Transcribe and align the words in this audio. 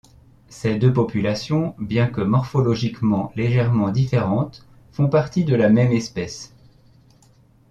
Ces 0.49 0.79
deux 0.79 0.91
populations, 0.91 1.75
bien 1.77 2.07
que 2.07 2.21
morphologiquement 2.21 3.31
légèrement 3.35 3.91
différentes, 3.91 4.65
font 4.93 5.07
partie 5.09 5.43
de 5.43 5.53
la 5.53 5.69
même 5.69 5.91
espèce. 5.91 6.55